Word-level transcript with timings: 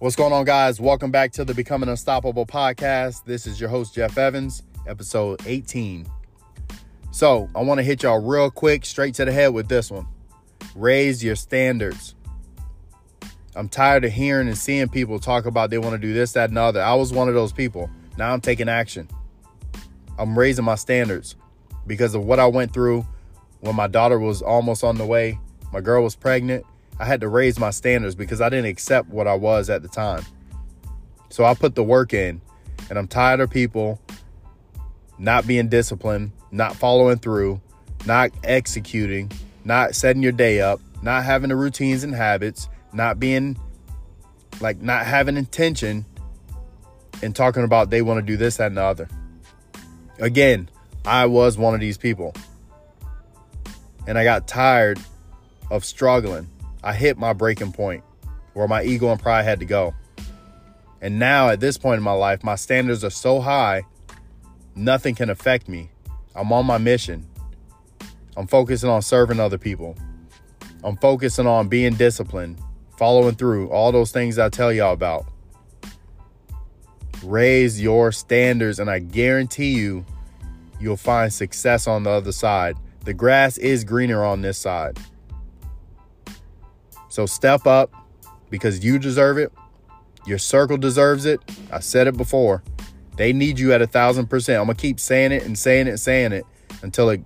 What's 0.00 0.16
going 0.16 0.32
on, 0.32 0.46
guys? 0.46 0.80
Welcome 0.80 1.10
back 1.10 1.30
to 1.32 1.44
the 1.44 1.52
Becoming 1.52 1.90
Unstoppable 1.90 2.46
podcast. 2.46 3.26
This 3.26 3.46
is 3.46 3.60
your 3.60 3.68
host, 3.68 3.94
Jeff 3.94 4.16
Evans, 4.16 4.62
episode 4.86 5.42
18. 5.44 6.06
So, 7.10 7.50
I 7.54 7.60
want 7.60 7.80
to 7.80 7.82
hit 7.82 8.02
y'all 8.02 8.18
real 8.18 8.50
quick, 8.50 8.86
straight 8.86 9.14
to 9.16 9.26
the 9.26 9.32
head 9.32 9.48
with 9.48 9.68
this 9.68 9.90
one. 9.90 10.06
Raise 10.74 11.22
your 11.22 11.36
standards. 11.36 12.14
I'm 13.54 13.68
tired 13.68 14.06
of 14.06 14.12
hearing 14.12 14.48
and 14.48 14.56
seeing 14.56 14.88
people 14.88 15.18
talk 15.18 15.44
about 15.44 15.68
they 15.68 15.76
want 15.76 15.92
to 15.92 15.98
do 15.98 16.14
this, 16.14 16.32
that, 16.32 16.48
and 16.48 16.56
the 16.56 16.62
other. 16.62 16.82
I 16.82 16.94
was 16.94 17.12
one 17.12 17.28
of 17.28 17.34
those 17.34 17.52
people. 17.52 17.90
Now 18.16 18.32
I'm 18.32 18.40
taking 18.40 18.70
action. 18.70 19.06
I'm 20.18 20.38
raising 20.38 20.64
my 20.64 20.76
standards 20.76 21.36
because 21.86 22.14
of 22.14 22.24
what 22.24 22.40
I 22.40 22.46
went 22.46 22.72
through 22.72 23.06
when 23.60 23.76
my 23.76 23.86
daughter 23.86 24.18
was 24.18 24.40
almost 24.40 24.82
on 24.82 24.96
the 24.96 25.04
way. 25.04 25.38
My 25.74 25.82
girl 25.82 26.02
was 26.02 26.16
pregnant. 26.16 26.64
I 27.00 27.06
had 27.06 27.22
to 27.22 27.28
raise 27.28 27.58
my 27.58 27.70
standards 27.70 28.14
because 28.14 28.42
I 28.42 28.50
didn't 28.50 28.66
accept 28.66 29.08
what 29.08 29.26
I 29.26 29.34
was 29.34 29.70
at 29.70 29.80
the 29.80 29.88
time. 29.88 30.22
So 31.30 31.46
I 31.46 31.54
put 31.54 31.74
the 31.74 31.82
work 31.82 32.12
in, 32.12 32.42
and 32.90 32.98
I'm 32.98 33.08
tired 33.08 33.40
of 33.40 33.48
people 33.48 33.98
not 35.18 35.46
being 35.46 35.70
disciplined, 35.70 36.32
not 36.50 36.76
following 36.76 37.16
through, 37.16 37.62
not 38.04 38.30
executing, 38.44 39.32
not 39.64 39.94
setting 39.94 40.22
your 40.22 40.32
day 40.32 40.60
up, 40.60 40.78
not 41.02 41.24
having 41.24 41.48
the 41.48 41.56
routines 41.56 42.04
and 42.04 42.14
habits, 42.14 42.68
not 42.92 43.18
being 43.18 43.58
like 44.60 44.82
not 44.82 45.06
having 45.06 45.38
intention 45.38 46.04
and 47.22 47.34
talking 47.34 47.64
about 47.64 47.88
they 47.88 48.02
want 48.02 48.18
to 48.18 48.26
do 48.26 48.36
this, 48.36 48.58
that, 48.58 48.66
and 48.66 48.76
the 48.76 48.82
other. 48.82 49.08
Again, 50.18 50.68
I 51.06 51.24
was 51.24 51.56
one 51.56 51.72
of 51.72 51.80
these 51.80 51.96
people. 51.96 52.34
And 54.06 54.18
I 54.18 54.24
got 54.24 54.46
tired 54.46 55.00
of 55.70 55.82
struggling. 55.82 56.46
I 56.82 56.94
hit 56.94 57.18
my 57.18 57.32
breaking 57.32 57.72
point 57.72 58.04
where 58.54 58.68
my 58.68 58.82
ego 58.82 59.10
and 59.10 59.20
pride 59.20 59.44
had 59.44 59.60
to 59.60 59.66
go. 59.66 59.94
And 61.00 61.18
now 61.18 61.48
at 61.48 61.60
this 61.60 61.78
point 61.78 61.98
in 61.98 62.02
my 62.02 62.12
life, 62.12 62.42
my 62.42 62.56
standards 62.56 63.04
are 63.04 63.10
so 63.10 63.40
high, 63.40 63.82
nothing 64.74 65.14
can 65.14 65.30
affect 65.30 65.68
me. 65.68 65.90
I'm 66.34 66.52
on 66.52 66.66
my 66.66 66.78
mission. 66.78 67.26
I'm 68.36 68.46
focusing 68.46 68.88
on 68.88 69.02
serving 69.02 69.40
other 69.40 69.58
people. 69.58 69.96
I'm 70.82 70.96
focusing 70.96 71.46
on 71.46 71.68
being 71.68 71.94
disciplined, 71.94 72.58
following 72.96 73.34
through, 73.34 73.68
all 73.70 73.92
those 73.92 74.12
things 74.12 74.38
I 74.38 74.48
tell 74.48 74.72
y'all 74.72 74.92
about. 74.92 75.26
Raise 77.22 77.80
your 77.80 78.12
standards, 78.12 78.78
and 78.78 78.88
I 78.88 78.98
guarantee 78.98 79.72
you, 79.72 80.06
you'll 80.78 80.96
find 80.96 81.30
success 81.32 81.86
on 81.86 82.04
the 82.04 82.10
other 82.10 82.32
side. 82.32 82.76
The 83.04 83.12
grass 83.12 83.58
is 83.58 83.84
greener 83.84 84.24
on 84.24 84.40
this 84.40 84.56
side. 84.56 84.98
So 87.10 87.26
step 87.26 87.66
up 87.66 87.92
because 88.48 88.84
you 88.84 88.98
deserve 88.98 89.36
it. 89.36 89.52
Your 90.26 90.38
circle 90.38 90.76
deserves 90.76 91.26
it. 91.26 91.40
I 91.70 91.80
said 91.80 92.06
it 92.06 92.16
before. 92.16 92.62
They 93.16 93.32
need 93.32 93.58
you 93.58 93.72
at 93.72 93.82
a 93.82 93.86
thousand 93.86 94.28
percent. 94.28 94.60
I'm 94.60 94.66
gonna 94.66 94.76
keep 94.76 94.98
saying 94.98 95.32
it 95.32 95.44
and 95.44 95.58
saying 95.58 95.88
it 95.88 95.90
and 95.90 96.00
saying 96.00 96.32
it 96.32 96.46
until 96.82 97.10
it 97.10 97.22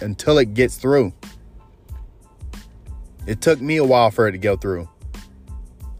until 0.00 0.38
it 0.38 0.54
gets 0.54 0.76
through. 0.76 1.12
It 3.26 3.40
took 3.40 3.60
me 3.60 3.76
a 3.76 3.84
while 3.84 4.10
for 4.10 4.26
it 4.28 4.32
to 4.32 4.38
go 4.38 4.56
through. 4.56 4.88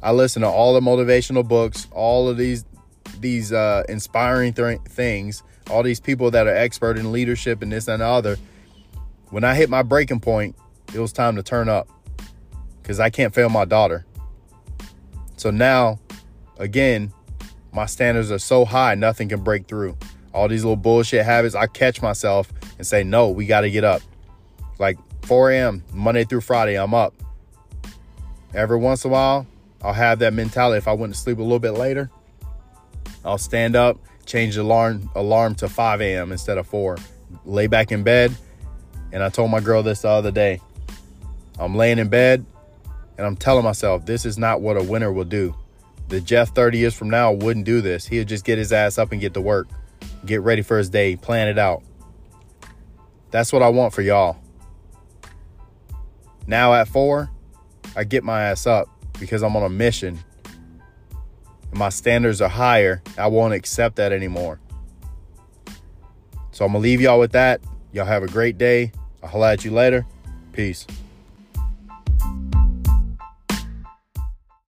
I 0.02 0.12
listen 0.12 0.42
to 0.42 0.48
all 0.48 0.74
the 0.74 0.80
motivational 0.80 1.46
books, 1.46 1.88
all 1.90 2.28
of 2.28 2.36
these 2.36 2.64
these 3.18 3.52
uh, 3.52 3.82
inspiring 3.88 4.52
th- 4.52 4.80
things, 4.88 5.42
all 5.70 5.82
these 5.82 6.00
people 6.00 6.30
that 6.30 6.46
are 6.46 6.54
expert 6.54 6.98
in 6.98 7.12
leadership 7.12 7.62
and 7.62 7.72
this 7.72 7.88
and 7.88 8.00
the 8.00 8.06
other. 8.06 8.36
When 9.30 9.44
I 9.44 9.54
hit 9.54 9.70
my 9.70 9.82
breaking 9.82 10.20
point, 10.20 10.56
it 10.94 10.98
was 10.98 11.12
time 11.12 11.36
to 11.36 11.42
turn 11.42 11.68
up 11.68 11.88
because 12.82 13.00
I 13.00 13.10
can't 13.10 13.34
fail 13.34 13.48
my 13.48 13.64
daughter. 13.64 14.04
So 15.36 15.50
now, 15.50 15.98
again, 16.58 17.12
my 17.72 17.86
standards 17.86 18.30
are 18.30 18.38
so 18.38 18.64
high, 18.64 18.94
nothing 18.94 19.28
can 19.28 19.42
break 19.42 19.66
through. 19.66 19.96
All 20.34 20.48
these 20.48 20.64
little 20.64 20.76
bullshit 20.76 21.24
habits, 21.24 21.54
I 21.54 21.66
catch 21.66 22.02
myself 22.02 22.52
and 22.78 22.86
say, 22.86 23.04
no, 23.04 23.30
we 23.30 23.46
got 23.46 23.62
to 23.62 23.70
get 23.70 23.84
up. 23.84 24.02
Like 24.78 24.98
4 25.24 25.52
a.m., 25.52 25.84
Monday 25.92 26.24
through 26.24 26.40
Friday, 26.40 26.74
I'm 26.78 26.94
up. 26.94 27.14
Every 28.54 28.76
once 28.76 29.04
in 29.04 29.10
a 29.10 29.12
while, 29.12 29.46
I'll 29.82 29.92
have 29.92 30.18
that 30.20 30.34
mentality. 30.34 30.78
If 30.78 30.88
I 30.88 30.92
went 30.92 31.14
to 31.14 31.18
sleep 31.18 31.38
a 31.38 31.42
little 31.42 31.58
bit 31.58 31.72
later, 31.72 32.10
I'll 33.24 33.38
stand 33.38 33.76
up, 33.76 33.98
change 34.26 34.56
the 34.56 34.62
alarm 34.62 35.10
alarm 35.14 35.54
to 35.56 35.68
5 35.68 36.00
a.m. 36.00 36.32
instead 36.32 36.58
of 36.58 36.66
4. 36.66 36.98
Lay 37.44 37.66
back 37.66 37.92
in 37.92 38.02
bed. 38.02 38.34
And 39.12 39.22
I 39.22 39.28
told 39.28 39.50
my 39.50 39.60
girl 39.60 39.82
this 39.82 40.02
the 40.02 40.08
other 40.08 40.30
day. 40.30 40.60
I'm 41.58 41.74
laying 41.74 41.98
in 41.98 42.08
bed 42.08 42.44
and 43.18 43.26
I'm 43.26 43.36
telling 43.36 43.64
myself, 43.64 44.06
this 44.06 44.24
is 44.24 44.38
not 44.38 44.60
what 44.60 44.76
a 44.76 44.82
winner 44.82 45.12
will 45.12 45.24
do. 45.24 45.54
The 46.08 46.20
Jeff 46.20 46.54
30 46.54 46.78
years 46.78 46.94
from 46.94 47.10
now 47.10 47.32
wouldn't 47.32 47.64
do 47.64 47.80
this. 47.80 48.06
He'd 48.06 48.28
just 48.28 48.44
get 48.44 48.58
his 48.58 48.72
ass 48.72 48.98
up 48.98 49.12
and 49.12 49.20
get 49.20 49.34
to 49.34 49.40
work, 49.40 49.68
get 50.26 50.42
ready 50.42 50.62
for 50.62 50.78
his 50.78 50.90
day, 50.90 51.16
plan 51.16 51.48
it 51.48 51.58
out. 51.58 51.82
That's 53.30 53.52
what 53.52 53.62
I 53.62 53.68
want 53.68 53.94
for 53.94 54.02
y'all. 54.02 54.36
Now 56.46 56.74
at 56.74 56.88
four, 56.88 57.30
I 57.96 58.04
get 58.04 58.24
my 58.24 58.42
ass 58.42 58.66
up 58.66 58.88
because 59.18 59.42
I'm 59.42 59.56
on 59.56 59.62
a 59.62 59.68
mission. 59.68 60.18
My 61.72 61.88
standards 61.88 62.42
are 62.42 62.48
higher. 62.48 63.02
I 63.16 63.28
won't 63.28 63.54
accept 63.54 63.96
that 63.96 64.12
anymore. 64.12 64.60
So 66.50 66.66
I'm 66.66 66.72
going 66.72 66.82
to 66.82 66.88
leave 66.88 67.00
y'all 67.00 67.18
with 67.18 67.32
that. 67.32 67.62
Y'all 67.92 68.04
have 68.04 68.22
a 68.22 68.26
great 68.26 68.58
day. 68.58 68.92
I'll 69.22 69.30
holla 69.30 69.52
at 69.52 69.64
you 69.64 69.70
later. 69.70 70.04
Peace. 70.52 70.86